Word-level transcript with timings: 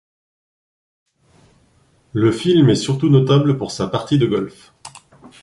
Le 2.13 2.31
film 2.31 2.71
est 2.71 2.75
surtout 2.75 3.09
notable 3.09 3.55
pour 3.59 3.69
sa 3.69 3.85
partie 3.85 4.17
de 4.17 4.25
golf. 4.25 4.73